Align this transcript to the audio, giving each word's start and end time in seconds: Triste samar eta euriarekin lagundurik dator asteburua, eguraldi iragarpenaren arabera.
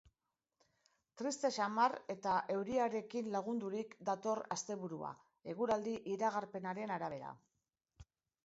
Triste 1.21 1.51
samar 1.57 1.93
eta 2.13 2.37
euriarekin 2.53 3.29
lagundurik 3.35 3.93
dator 4.09 4.43
asteburua, 4.57 5.13
eguraldi 5.55 5.97
iragarpenaren 6.17 6.97
arabera. 6.97 7.37